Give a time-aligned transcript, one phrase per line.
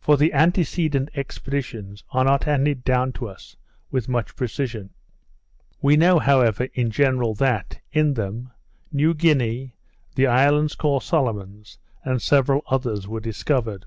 [0.00, 3.54] For the antecedent expeditions are not handed down to us
[3.92, 4.90] with much precision.
[5.80, 8.50] We know, however, in general, that, in them,
[8.90, 9.76] New Guinea,
[10.16, 13.86] the islands called Solomon's, and several others, were discovered.